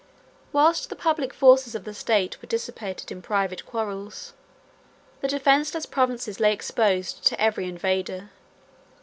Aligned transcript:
167 0.51 0.51
Whilst 0.53 0.89
the 0.89 0.95
public 0.95 1.31
forces 1.31 1.75
of 1.75 1.83
the 1.83 1.93
state 1.93 2.41
were 2.41 2.47
dissipated 2.47 3.11
in 3.11 3.21
private 3.21 3.67
quarrels, 3.67 4.33
the 5.19 5.27
defenceless 5.27 5.85
provinces 5.85 6.39
lay 6.39 6.51
exposed 6.53 7.23
to 7.27 7.39
every 7.39 7.69
invader. 7.69 8.31